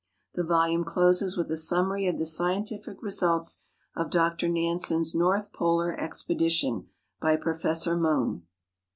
[0.33, 3.61] The volume closes with a summary of the scientific results
[3.95, 6.87] of Dr Nansen's North Polar Expedi tion,
[7.21, 8.41] by Professor Mohn.